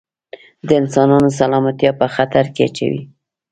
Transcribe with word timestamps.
د 0.67 0.69
انسانانو 0.81 1.29
سلامتیا 1.39 1.91
په 1.99 2.07
خطر 2.15 2.45
کې 2.53 2.61
اچوي. 2.67 3.01